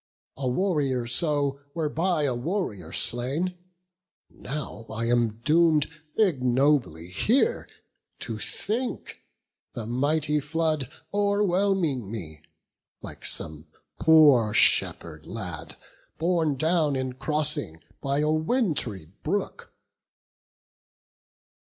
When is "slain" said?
2.91-3.55